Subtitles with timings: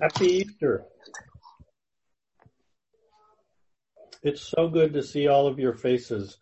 [0.00, 0.84] Happy Easter.
[4.22, 6.36] It's so good to see all of your faces,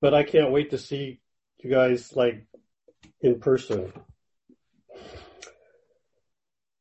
[0.00, 1.20] but I can't wait to see
[1.58, 2.46] you guys like
[3.20, 3.92] in person.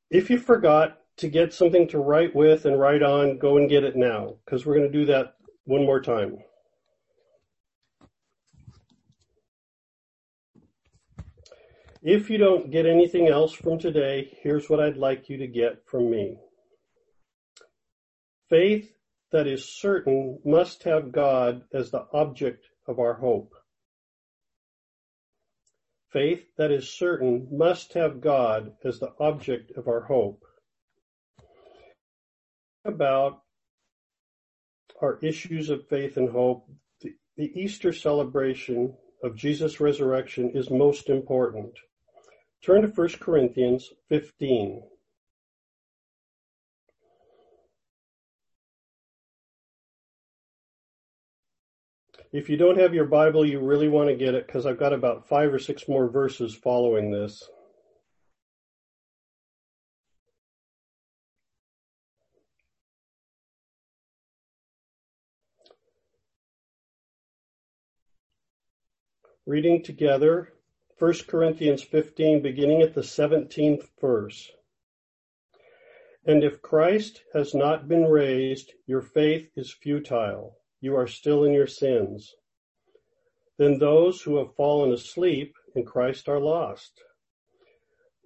[0.10, 3.84] If you forgot to get something to write with and write on, go and get
[3.84, 6.38] it now because we're going to do that one more time.
[12.06, 15.88] If you don't get anything else from today, here's what I'd like you to get
[15.88, 16.38] from me.
[18.50, 18.92] Faith
[19.32, 23.54] that is certain must have God as the object of our hope.
[26.12, 30.44] Faith that is certain must have God as the object of our hope.
[32.84, 33.44] About
[35.02, 41.80] our issues of faith and hope, the, Easter celebration of Jesus' resurrection is most important.
[42.64, 44.84] Turn to 1 Corinthians 15.
[52.32, 54.94] If you don't have your Bible, you really want to get it because I've got
[54.94, 57.50] about five or six more verses following this.
[69.46, 70.54] Reading together
[71.00, 74.52] 1 Corinthians 15, beginning at the 17th verse.
[76.26, 80.58] And if Christ has not been raised, your faith is futile.
[80.80, 82.36] You are still in your sins.
[83.58, 87.02] Then those who have fallen asleep in Christ are lost.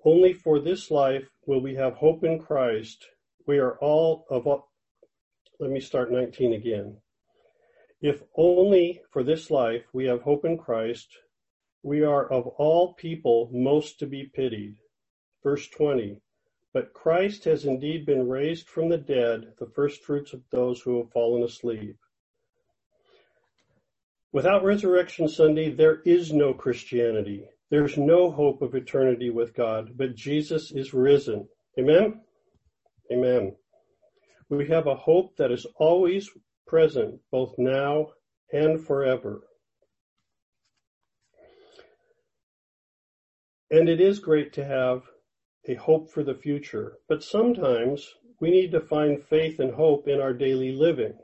[0.05, 3.07] Only for this life will we have hope in Christ.
[3.45, 4.45] We are all of,
[5.59, 6.97] let me start 19 again.
[8.01, 11.17] If only for this life we have hope in Christ,
[11.87, 14.75] we are of all people most to be pitied.
[15.41, 16.21] Verse 20.
[16.73, 21.13] But Christ has indeed been raised from the dead, the firstfruits of those who have
[21.13, 21.95] fallen asleep.
[24.33, 27.47] Without Resurrection Sunday, there is no Christianity.
[27.71, 31.47] There's no hope of eternity with God, but Jesus is risen.
[31.79, 32.19] Amen?
[33.13, 33.55] Amen.
[34.49, 36.29] We have a hope that is always
[36.67, 38.07] present, both now
[38.51, 39.46] and forever.
[43.69, 45.03] And it is great to have
[45.67, 50.21] a hope for the future, but sometimes we need to find faith and hope in
[50.21, 51.17] our daily living.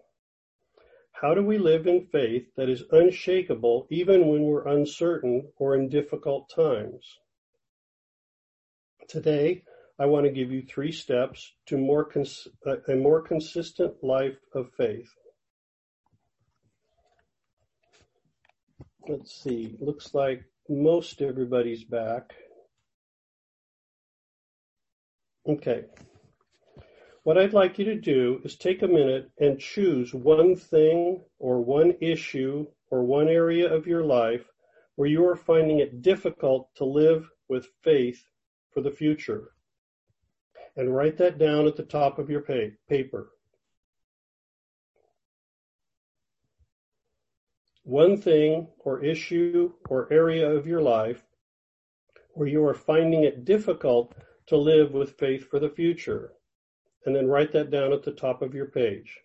[1.13, 5.87] How do we live in faith that is unshakable even when we're uncertain or in
[5.87, 7.17] difficult times?
[9.07, 9.63] Today,
[9.97, 14.37] I want to give you three steps to more cons- uh, a more consistent life
[14.53, 15.07] of faith.
[19.07, 22.34] Let's see, looks like most everybody's back.
[25.47, 25.85] Okay.
[27.24, 31.62] What I'd like you to do is take a minute and choose one thing or
[31.62, 34.46] one issue or one area of your life
[34.96, 38.24] where you are finding it difficult to live with faith
[38.74, 39.51] for the future.
[40.78, 42.41] And write that down at the top of your
[42.90, 43.32] paper.
[47.83, 51.23] One thing or issue or area of your life
[52.33, 54.16] where you are finding it difficult
[54.47, 56.33] to live with faith for the future.
[57.05, 59.19] And then write that down at the top of your page.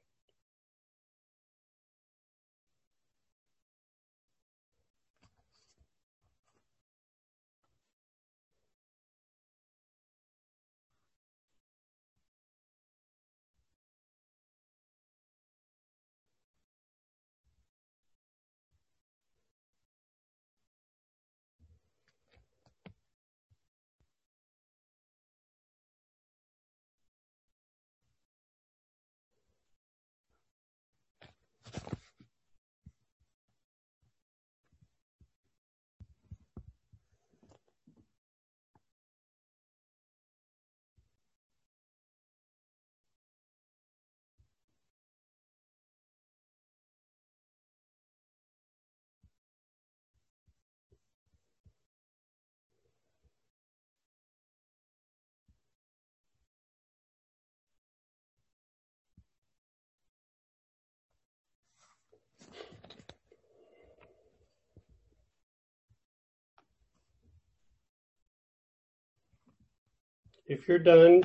[70.49, 71.23] If you're done,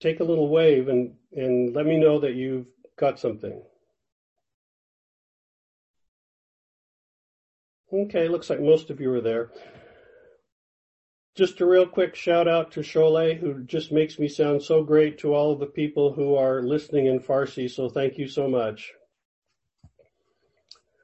[0.00, 2.66] take a little wave and, and let me know that you've
[2.98, 3.62] got something.
[7.92, 9.50] Okay, looks like most of you are there.
[11.36, 15.18] just a real quick shout out to Sholeh, who just makes me sound so great
[15.18, 17.70] to all of the people who are listening in Farsi.
[17.70, 18.92] So thank you so much.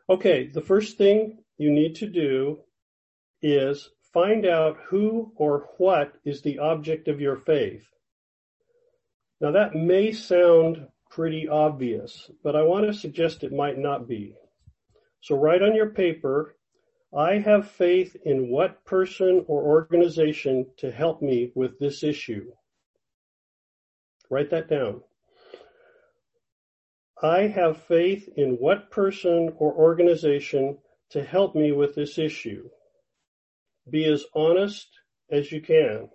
[0.08, 2.60] Okay, the first thing you need to do
[3.42, 7.86] is find out who or what is the object of your faith.
[9.40, 14.36] Now that may sound pretty obvious, but I want to suggest it might not be.
[15.20, 16.56] So write on your paper,
[17.14, 22.52] I have faith in what person or organization to help me with this issue.
[24.30, 25.02] Write that down.
[27.22, 30.78] I have faith in what person or organization
[31.10, 32.68] to help me with this issue.
[33.90, 34.88] Be as honest
[35.30, 36.08] as you can.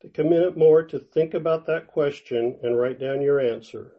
[0.00, 3.92] Take a minute more to think about that question and write down your answer.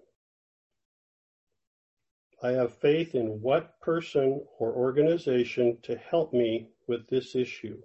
[2.46, 7.82] I have faith in what person or organization to help me with this issue.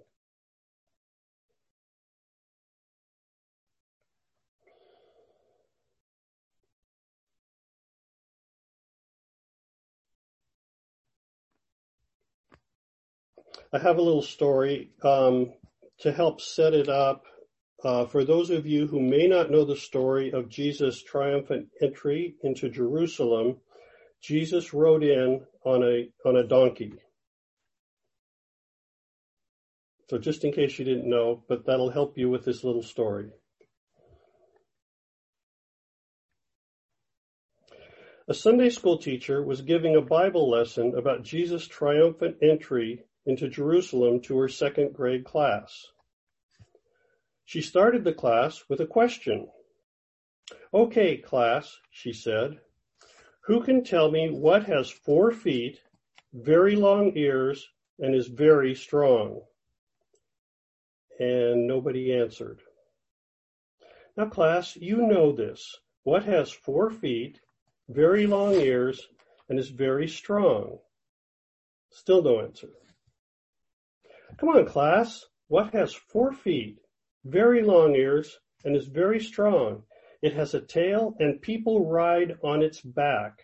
[13.73, 15.53] I have a little story um,
[16.01, 17.25] to help set it up
[17.83, 22.35] uh, for those of you who may not know the story of Jesus' triumphant entry
[22.43, 23.57] into Jerusalem,
[24.21, 26.93] Jesus rode in on a on a donkey.
[30.09, 33.31] So just in case you didn't know, but that'll help you with this little story.
[38.27, 44.21] A Sunday school teacher was giving a Bible lesson about Jesus' triumphant entry into Jerusalem
[44.21, 45.87] to her second grade class.
[47.45, 49.47] She started the class with a question.
[50.73, 52.59] Okay, class, she said,
[53.41, 55.81] who can tell me what has four feet,
[56.33, 57.67] very long ears,
[57.99, 59.41] and is very strong?
[61.19, 62.61] And nobody answered.
[64.17, 65.75] Now, class, you know this.
[66.03, 67.39] What has four feet,
[67.89, 69.07] very long ears,
[69.49, 70.79] and is very strong?
[71.91, 72.69] Still no answer.
[74.37, 75.25] Come on, class.
[75.47, 76.79] What has four feet,
[77.25, 79.83] very long ears, and is very strong.
[80.21, 83.41] It has a tail and people ride on its back.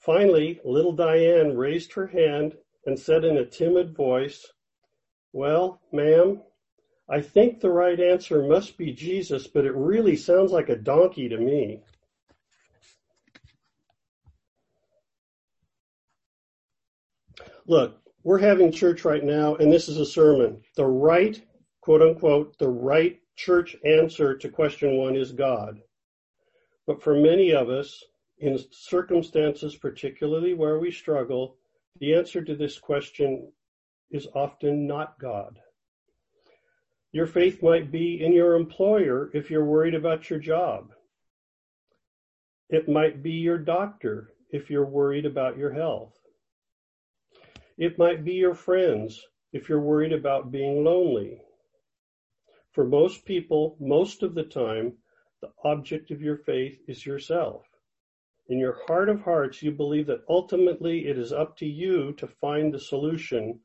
[0.00, 4.46] Finally, little Diane raised her hand and said in a timid voice,
[5.32, 6.42] Well, ma'am,
[7.08, 11.28] I think the right answer must be Jesus, but it really sounds like a donkey
[11.28, 11.82] to me.
[17.66, 20.62] Look, we're having church right now, and this is a sermon.
[20.76, 21.40] The right,
[21.80, 25.80] quote unquote, the right church answer to question one is God.
[26.86, 28.04] But for many of us,
[28.40, 31.56] in circumstances, particularly where we struggle,
[32.00, 33.52] the answer to this question
[34.10, 35.58] is often not God.
[37.12, 40.92] Your faith might be in your employer if you're worried about your job.
[42.68, 46.18] It might be your doctor if you're worried about your health.
[47.76, 51.40] It might be your friends if you're worried about being lonely.
[52.78, 54.98] For most people, most of the time,
[55.40, 57.66] the object of your faith is yourself.
[58.46, 62.28] In your heart of hearts, you believe that ultimately it is up to you to
[62.28, 63.58] find the solution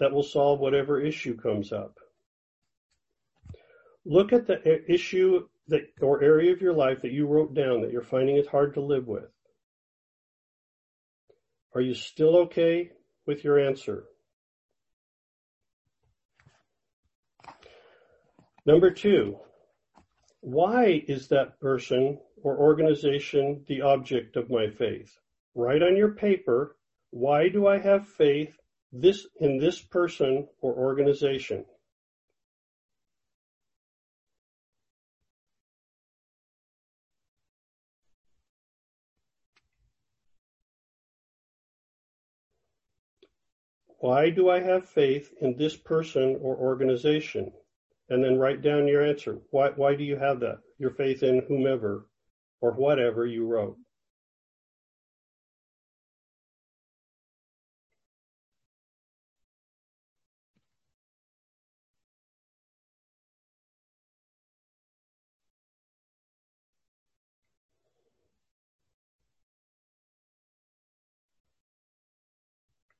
[0.00, 1.98] that will solve whatever issue comes up.
[4.04, 7.90] Look at the issue that, or area of your life that you wrote down that
[7.90, 9.32] you're finding it hard to live with.
[11.74, 12.90] Are you still okay
[13.24, 14.09] with your answer.
[18.66, 19.38] Number two,
[20.40, 25.18] why is that person or organization the object of my faith?
[25.54, 26.76] Write on your paper,
[27.10, 28.58] why do I have faith
[28.92, 31.64] this in this person or organization?
[44.00, 47.52] Why do I have faith in this person or organization?
[48.10, 49.38] and then write down your answer.
[49.50, 50.58] Why, why do you have that?
[50.78, 52.06] Your faith in whomever
[52.60, 53.78] or whatever you wrote.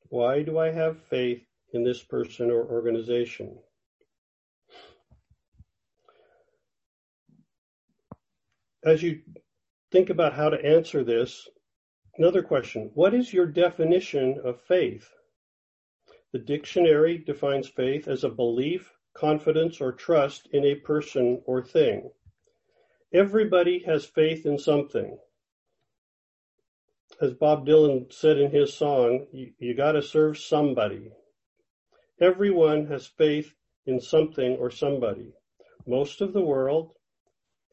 [0.09, 3.57] Why do I have faith in this person or organization?
[8.83, 9.21] As you
[9.93, 11.49] think about how to answer this,
[12.17, 15.13] another question What is your definition of faith?
[16.33, 22.11] The dictionary defines faith as a belief, confidence, or trust in a person or thing.
[23.13, 25.19] Everybody has faith in something.
[27.21, 31.11] As Bob Dylan said in his song, you, you got to serve somebody.
[32.19, 33.53] Everyone has faith
[33.85, 35.35] in something or somebody.
[35.87, 36.95] Most of the world,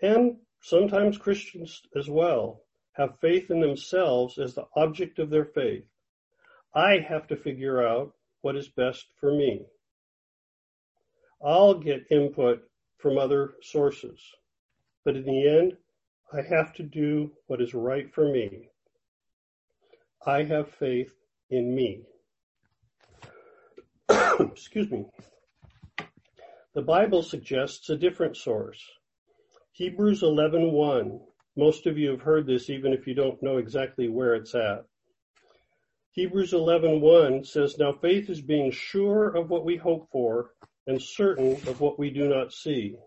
[0.02, 2.62] and sometimes Christians as well,
[2.94, 5.86] have faith in themselves as the object of their faith.
[6.74, 9.66] I have to figure out what is best for me.
[11.44, 12.64] I'll get input
[12.98, 14.20] from other sources,
[15.06, 15.78] but in the end,
[16.34, 18.70] I have to do what is right for me.
[20.26, 21.14] I have faith
[21.50, 22.02] in me.
[24.40, 25.06] Excuse me.
[26.74, 28.84] The Bible suggests a different source.
[29.78, 31.22] Hebrews 11:1.
[31.56, 34.88] Most of you have heard this even if you don't know exactly where it's at.
[36.14, 40.56] Hebrews 11:1 says, "Now faith is being sure of what we hope for
[40.88, 42.98] and certain of what we do not see."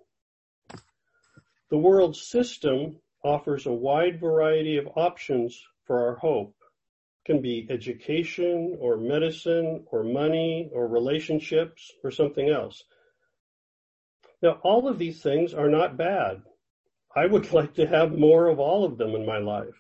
[1.71, 6.55] The world system offers a wide variety of options for our hope.
[6.61, 12.85] It can be education or medicine or money or relationships or something else.
[14.41, 16.45] Now, all of these things are not bad.
[17.17, 19.79] I would like to have more of all of them in my life.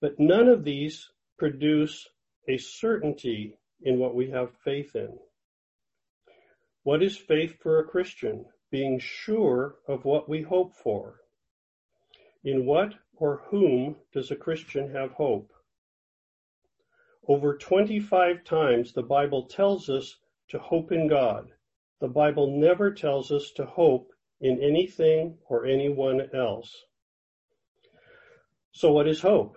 [0.00, 2.08] But none of these produce
[2.48, 5.18] a certainty in what we have faith in.
[6.82, 8.44] What is faith for a Christian?
[8.70, 11.20] Being sure of what we hope for.
[12.44, 15.52] In what or whom does a Christian have hope?
[17.26, 20.16] Over 25 times the Bible tells us
[20.48, 21.50] to hope in God.
[22.00, 26.74] The Bible never tells us to hope in anything or anyone else.
[28.72, 29.56] So what is hope?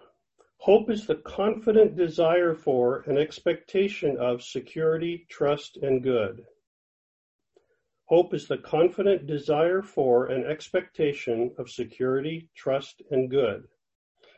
[0.57, 6.43] Hope is the confident desire for and expectation of security, trust, and good.
[8.05, 13.67] Hope is the confident desire for and expectation of security, trust, and good.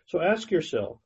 [0.08, 1.00] So ask yourself,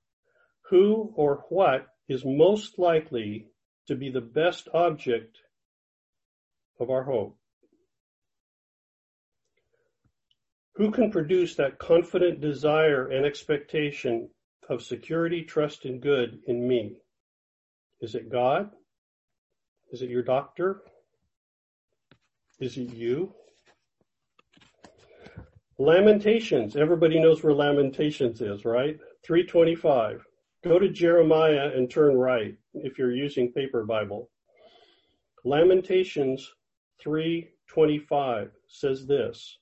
[0.70, 3.48] who or what is most likely
[3.88, 5.38] to be the best object
[6.80, 7.38] of our hope?
[10.76, 14.30] Who can produce that confident desire and expectation
[14.68, 16.98] of security, trust, and good in me?
[18.02, 18.72] Is it God?
[19.92, 20.82] Is it your doctor?
[22.60, 23.34] Is it you?
[25.78, 26.76] Lamentations.
[26.76, 28.98] Everybody knows where Lamentations is, right?
[29.26, 30.26] 325.
[30.64, 34.30] Go to Jeremiah and turn right if you're using paper Bible.
[35.46, 36.50] Lamentations
[37.02, 39.58] 325 says this.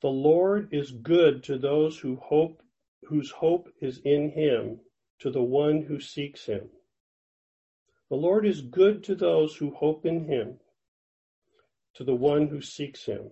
[0.00, 2.62] The Lord is good to those who hope
[3.04, 4.80] whose hope is in him,
[5.18, 6.68] to the one who seeks him.
[8.10, 10.60] The Lord is good to those who hope in him,
[11.94, 13.30] to the one who seeks him.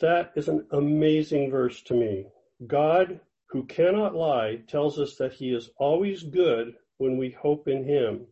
[0.00, 2.26] That is an amazing verse to me.
[2.66, 7.84] God, who cannot lie, tells us that he is always good when we hope in
[7.84, 8.26] him.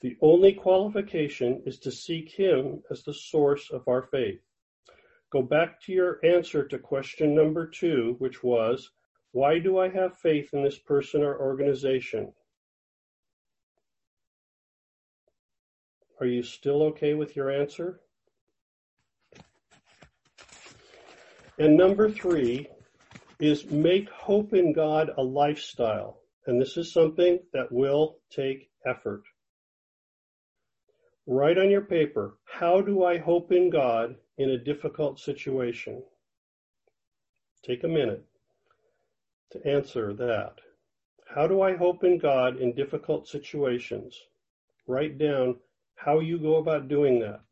[0.00, 4.40] The only qualification is to seek him as the source of our faith.
[5.30, 8.90] Go back to your answer to question number two, which was,
[9.32, 12.32] why do I have faith in this person or organization?
[16.20, 18.00] Are you still okay with your answer?
[21.58, 22.66] And number three
[23.38, 26.18] is make hope in God a lifestyle.
[26.46, 29.22] And this is something that will take effort.
[31.26, 36.02] Write on your paper, how do I hope in God in a difficult situation?
[37.62, 38.24] Take a minute
[39.50, 40.54] to answer that.
[41.34, 44.18] How do I hope in God in difficult situations?
[44.86, 45.56] Write down
[45.94, 47.42] how you go about doing that.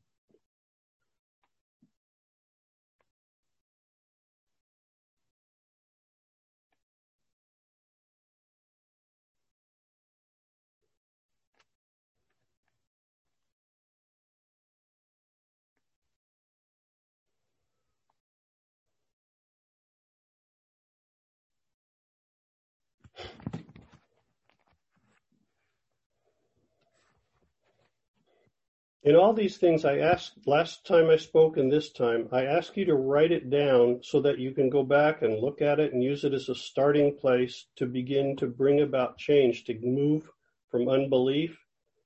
[29.04, 32.76] In all these things I asked last time I spoke and this time, I ask
[32.76, 35.92] you to write it down so that you can go back and look at it
[35.92, 40.28] and use it as a starting place to begin to bring about change, to move
[40.68, 41.56] from unbelief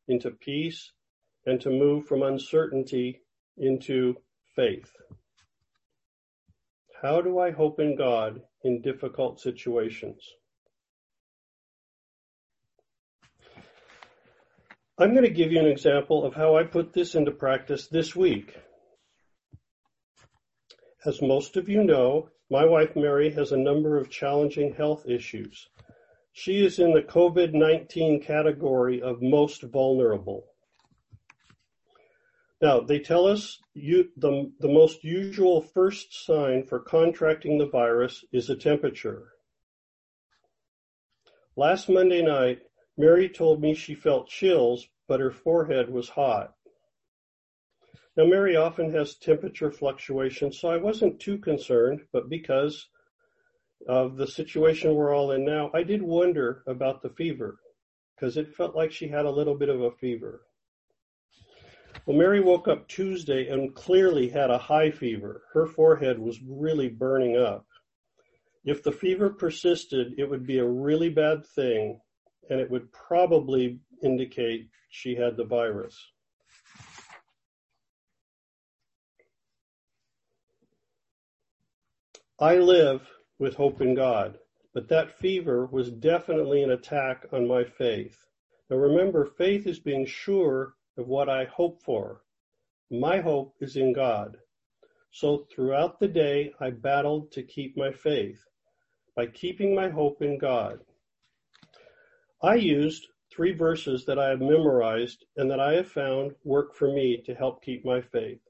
[0.06, 0.92] into peace
[1.46, 3.22] and to move from uncertainty
[3.56, 4.16] into
[4.54, 4.92] faith.
[7.00, 10.22] How do I hope in God in difficult situations?
[14.98, 18.14] I'm going to give you an example of how I put this into practice this
[18.14, 18.54] week.
[21.06, 25.68] As most of you know, my wife Mary has a number of challenging health issues.
[26.34, 30.44] She is in the COVID-19 category of most vulnerable.
[32.60, 38.24] Now, they tell us you, the, the most usual first sign for contracting the virus
[38.30, 39.32] is a temperature.
[41.56, 42.60] Last Monday night,
[42.96, 46.54] Mary told me she felt chills, but her forehead was hot.
[48.16, 52.88] Now, Mary often has temperature fluctuations, so I wasn't too concerned, but because
[53.88, 57.58] of the situation we're all in now, I did wonder about the fever
[58.14, 60.42] because it felt like she had a little bit of a fever.
[62.04, 65.44] Well, Mary woke up Tuesday and clearly had a high fever.
[65.52, 67.66] Her forehead was really burning up.
[68.64, 72.00] If the fever persisted, it would be a really bad thing,
[72.50, 76.12] and it would probably indicate she had the virus.
[82.38, 83.08] I live
[83.38, 84.38] with hope in God,
[84.74, 88.26] but that fever was definitely an attack on my faith.
[88.68, 92.22] Now remember, faith is being sure of what I hope for.
[92.90, 94.38] My hope is in God.
[95.12, 98.44] So throughout the day, I battled to keep my faith
[99.14, 100.80] by keeping my hope in God.
[102.44, 106.92] I used three verses that I have memorized and that I have found work for
[106.92, 108.40] me to help keep my faith.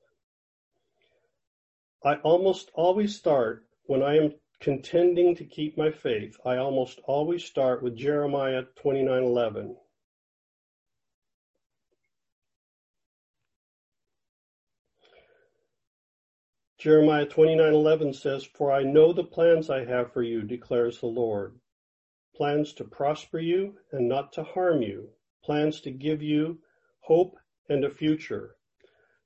[2.03, 6.39] I almost always start when I am contending to keep my faith.
[6.43, 9.77] I almost always start with Jeremiah 29:11.
[16.79, 21.61] Jeremiah 29:11 says, "For I know the plans I have for you," declares the Lord.
[22.43, 25.11] Plans to prosper you and not to harm you,
[25.45, 26.61] plans to give you
[26.99, 27.37] hope
[27.69, 28.57] and a future.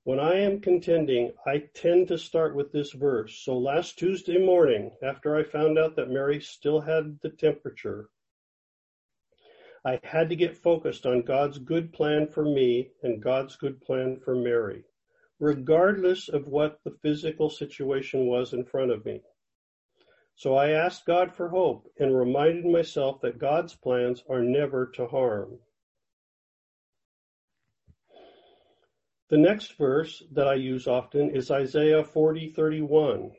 [0.03, 3.35] When I am contending, I tend to start with this verse.
[3.43, 8.11] So last Tuesday morning, after I found out that Mary still had the temperature,
[9.83, 14.19] I had to get focused on God's good plan for me and God's good plan
[14.19, 14.83] for Mary
[15.39, 19.21] regardless of what the physical situation was in front of me.
[20.37, 25.07] So I asked God for hope and reminded myself that God's plans are never to
[25.07, 25.57] harm.
[29.29, 33.35] The next verse that I use often is Isaiah 40:31.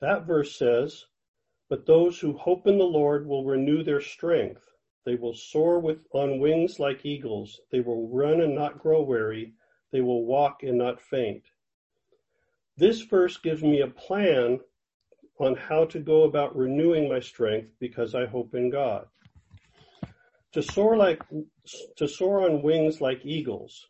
[0.00, 1.06] That verse says,
[1.70, 4.68] "But those who hope in the Lord will renew their strength.
[5.04, 7.58] They will soar with on wings like eagles.
[7.70, 9.54] They will run and not grow weary.
[9.92, 11.50] They will walk and not faint.
[12.76, 14.60] This verse gives me a plan
[15.38, 19.06] on how to go about renewing my strength because I hope in God.
[20.52, 21.22] To soar like
[21.96, 23.86] to soar on wings like eagles.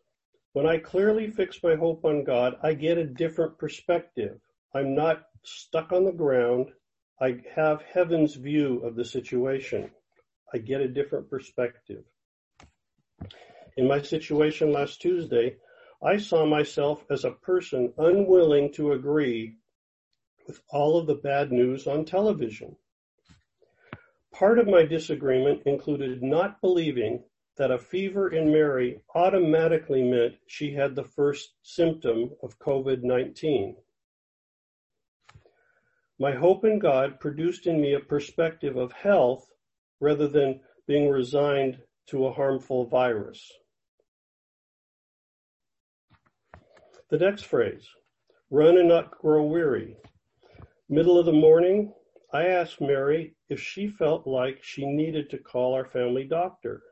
[0.53, 4.41] When I clearly fix my hope on God, I get a different perspective.
[4.75, 6.71] I'm not stuck on the ground.
[7.21, 9.91] I have heaven's view of the situation.
[10.53, 12.05] I get a different perspective.
[13.77, 15.57] In my situation last Tuesday,
[16.03, 19.57] I saw myself as a person unwilling to agree
[20.47, 22.77] with all of the bad news on television.
[24.33, 27.25] Part of my disagreement included not believing
[27.57, 33.77] that a fever in Mary automatically meant she had the first symptom of COVID-19.
[36.19, 39.51] My hope in God produced in me a perspective of health
[40.01, 41.79] rather than being resigned
[42.09, 43.51] to a harmful virus.
[47.09, 47.89] The next phrase,
[48.51, 49.97] run and not grow weary.
[50.89, 51.93] Middle of the morning,
[52.33, 56.83] I asked Mary if she felt like she needed to call our family doctor.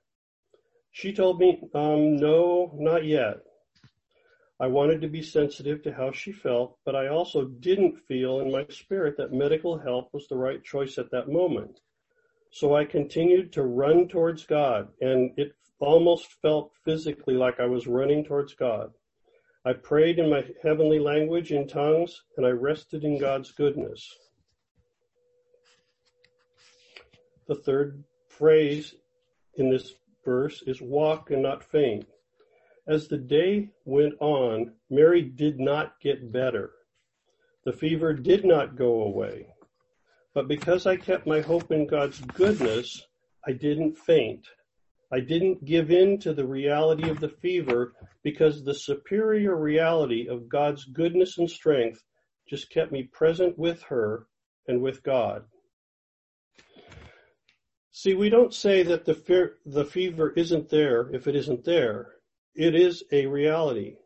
[0.93, 3.39] She told me, um, no, not yet.
[4.61, 8.53] I wanted to be sensitive to how she felt, but I also didn't feel in
[8.53, 11.81] my spirit that medical help was the right choice at that moment.
[12.53, 17.89] So I continued to run towards God, and it almost felt physically like I was
[17.89, 18.93] running towards God.
[19.67, 24.07] I prayed in my heavenly language in tongues, and I rested in God's goodness.
[27.47, 28.95] The third phrase
[29.57, 32.07] in this verse is walk and not faint.
[32.87, 36.73] As the day went on, Mary did not get better.
[37.65, 39.47] The fever did not go away.
[40.35, 43.07] But because I kept my hope in God's goodness,
[43.47, 44.47] I didn't faint.
[45.15, 47.93] I didn't give in to the reality of the fever
[48.25, 52.03] because the superior reality of God's goodness and strength
[52.49, 54.27] just kept me present with her
[54.67, 55.45] and with God.
[57.93, 62.15] See, we don't say that the, fear, the fever isn't there if it isn't there.
[62.57, 63.99] It is a reality.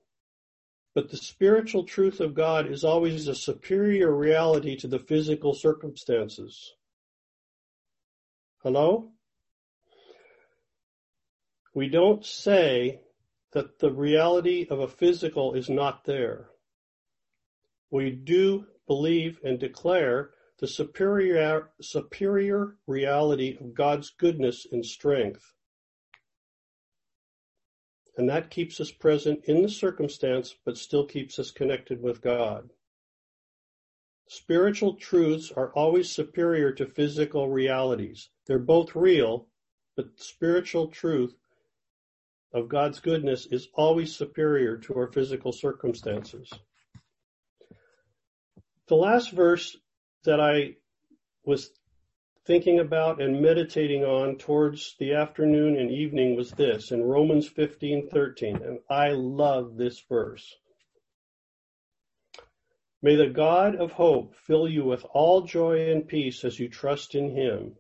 [0.95, 6.75] But the spiritual truth of God is always a superior reality to the physical circumstances.
[8.63, 9.13] Hello?
[11.75, 13.01] We don't say
[13.53, 16.51] that the reality of a physical is not there.
[17.91, 25.55] We do believe and declare the superior, superior reality of God's goodness and strength.
[28.17, 32.71] And that keeps us present in the circumstance, but still keeps us connected with God.
[34.27, 38.29] Spiritual truths are always superior to physical realities.
[38.47, 39.47] They're both real,
[39.97, 41.37] but spiritual truth
[42.53, 46.51] of God's goodness is always superior to our physical circumstances.
[48.89, 49.77] The last verse
[50.25, 50.77] that I
[51.45, 51.71] was
[52.47, 58.63] thinking about and meditating on towards the afternoon and evening was this in Romans 15:13
[58.67, 60.57] and I love this verse.
[63.03, 67.15] May the God of hope fill you with all joy and peace as you trust
[67.15, 67.77] in him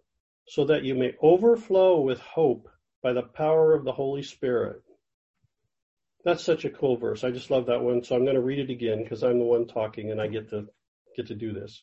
[0.47, 2.69] so that you may overflow with hope
[3.03, 4.83] by the power of the Holy Spirit.
[6.25, 7.25] That's such a cool verse.
[7.25, 8.03] I just love that one.
[8.03, 10.51] So I'm going to read it again because I'm the one talking and I get
[10.51, 10.67] to
[11.17, 11.83] get to do this.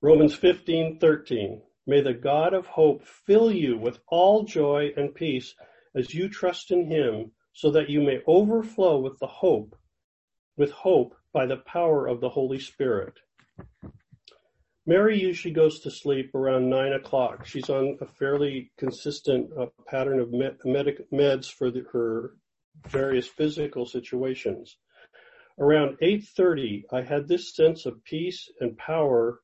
[0.00, 1.62] Romans 15:13.
[1.86, 5.54] May the God of hope fill you with all joy and peace
[5.94, 9.74] as you trust in him so that you may overflow with the hope
[10.58, 13.14] with hope by the power of the Holy Spirit.
[14.88, 17.44] Mary usually goes to sleep around nine o'clock.
[17.44, 22.32] She's on a fairly consistent uh, pattern of med- medic- meds for the, her
[22.86, 24.78] various physical situations.
[25.58, 29.40] Around 8:30, I had this sense of peace and power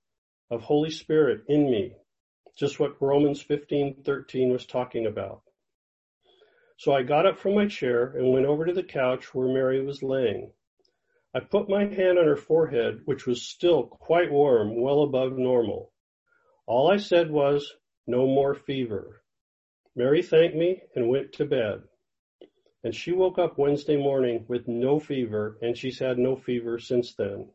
[0.51, 1.93] of Holy Spirit in me,
[2.59, 5.43] just what Romans 15:13 was talking about.
[6.79, 9.85] So I got up from my chair and went over to the couch where Mary
[9.85, 10.53] was laying.
[11.35, 15.93] I put my hand on her forehead, which was still quite warm, well above normal.
[16.67, 17.75] All I said was,
[18.07, 19.23] no more fever.
[19.97, 21.83] Mary thanked me and went to bed.
[22.85, 27.15] And she woke up Wednesday morning with no fever, and she's had no fever since
[27.15, 27.51] then.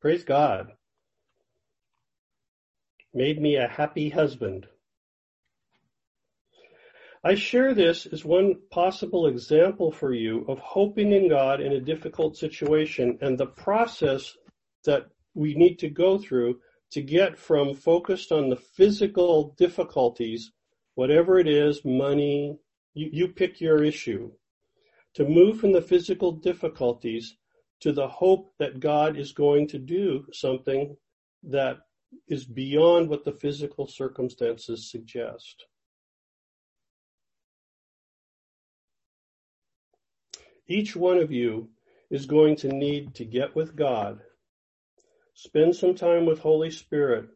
[0.00, 0.72] Praise God
[3.14, 4.66] made me a happy husband.
[7.26, 11.80] I share this as one possible example for you of hoping in God in a
[11.80, 14.36] difficult situation and the process
[14.84, 16.60] that we need to go through
[16.90, 20.52] to get from focused on the physical difficulties,
[20.96, 22.58] whatever it is, money,
[22.92, 24.30] you, you pick your issue,
[25.14, 27.38] to move from the physical difficulties
[27.80, 30.94] to the hope that God is going to do something
[31.42, 31.78] that
[32.28, 35.64] is beyond what the physical circumstances suggest.
[40.66, 41.68] Each one of you
[42.10, 44.20] is going to need to get with God,
[45.34, 47.28] spend some time with Holy Spirit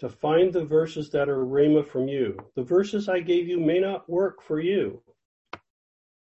[0.00, 2.36] to find the verses that are rhema from you.
[2.56, 5.02] The verses I gave you may not work for you.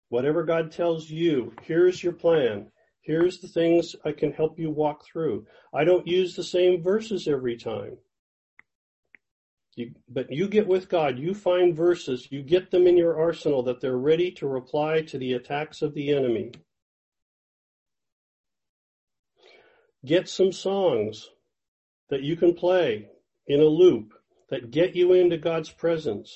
[0.09, 2.69] Whatever God tells you, here's your plan.
[2.99, 5.45] Here's the things I can help you walk through.
[5.73, 7.97] I don't use the same verses every time.
[9.75, 13.63] You, but you get with God, you find verses, you get them in your arsenal
[13.63, 16.51] that they're ready to reply to the attacks of the enemy.
[20.03, 21.29] Get some songs
[22.10, 23.07] that you can play
[23.47, 24.13] in a loop
[24.49, 26.36] that get you into God's presence.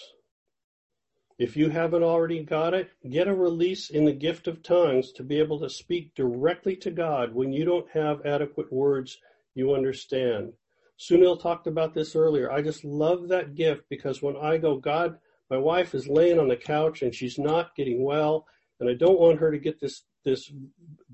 [1.37, 5.23] If you haven't already got it, get a release in the gift of tongues to
[5.23, 9.17] be able to speak directly to God when you don't have adequate words
[9.53, 10.53] you understand.
[10.99, 12.51] Sunil talked about this earlier.
[12.51, 15.17] I just love that gift because when I go, God,
[15.49, 18.47] my wife is laying on the couch and she's not getting well,
[18.79, 20.51] and I don't want her to get this, this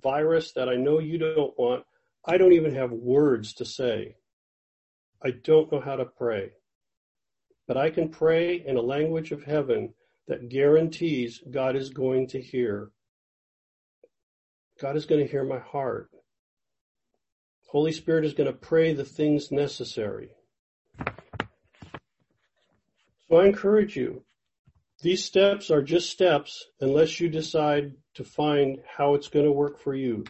[0.02, 1.84] virus that I know you don't want.
[2.26, 4.16] I don't even have words to say.
[5.24, 6.52] I don't know how to pray.
[7.68, 9.94] But I can pray in a language of heaven
[10.28, 12.92] that guarantees God is going to hear.
[14.80, 16.10] God is going to hear my heart.
[17.72, 20.32] Holy Spirit is going to pray the things necessary.
[23.30, 24.26] So I encourage you
[25.02, 29.80] These steps are just steps unless you decide to find how it's going to work
[29.80, 30.26] for you.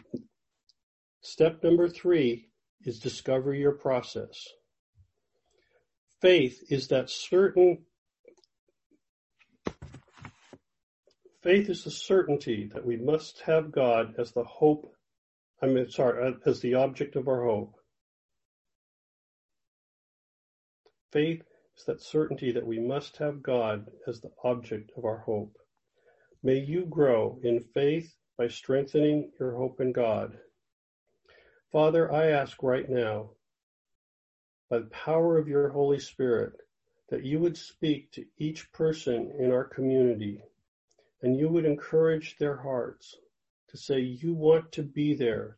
[1.20, 2.48] Step number three
[2.84, 4.48] is discover your process.
[6.22, 7.84] Faith is that certain
[11.42, 14.94] faith is the certainty that we must have God as the hope,
[15.62, 17.76] I mean, sorry, uh, as the object of our hope.
[21.12, 21.44] Faith
[21.76, 25.56] is that certainty that we must have God as the object of our hope.
[26.42, 30.36] May you grow in faith by strengthening your hope in God.
[31.70, 33.30] Father, I ask right now,
[34.68, 36.54] by the power of your Holy Spirit,
[37.10, 40.42] that you would speak to each person in our community
[41.20, 43.16] and you would encourage their hearts
[43.72, 45.56] to say you want to be there,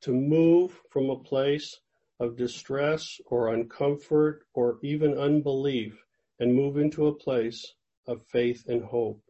[0.00, 1.78] to move from a place
[2.18, 6.02] of distress or uncomfort or even unbelief
[6.40, 7.74] and move into a place
[8.06, 9.22] of faith and hope.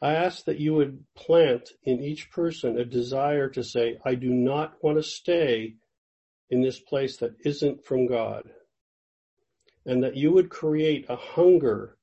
[0.00, 4.30] I ask that you would plant in each person a desire to say, I do
[4.30, 5.74] not want to stay
[6.50, 8.50] in this place that isn't from God.
[9.86, 11.96] And that you would create a hunger,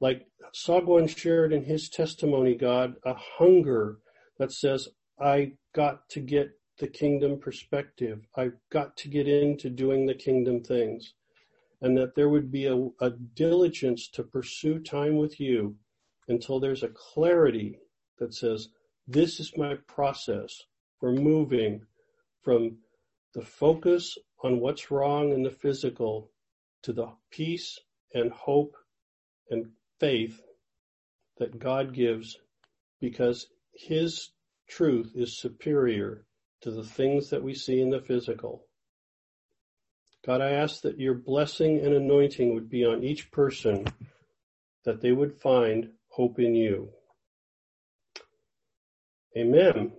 [0.00, 3.98] like Sagwan shared in his testimony, God, a hunger
[4.38, 8.26] that says, I got to get the kingdom perspective.
[8.36, 11.14] I've got to get into doing the kingdom things.
[11.80, 15.76] And that there would be a, a diligence to pursue time with you
[16.28, 17.78] until there's a clarity
[18.18, 18.68] that says,
[19.06, 20.62] this is my process
[20.98, 21.82] for moving
[22.42, 22.76] from
[23.34, 26.30] the focus on what's wrong in the physical
[26.82, 27.78] to the peace
[28.14, 28.76] and hope
[29.50, 29.66] and
[29.98, 30.40] faith
[31.38, 32.38] that God gives
[33.00, 34.30] because his
[34.68, 36.24] truth is superior
[36.62, 38.64] to the things that we see in the physical.
[40.24, 43.86] God, I ask that your blessing and anointing would be on each person,
[44.84, 46.88] that they would find hope in you.
[49.36, 49.92] Amen.